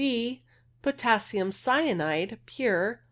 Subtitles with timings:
[0.01, 0.41] B.
[0.81, 2.99] Potassium cyanide (pure)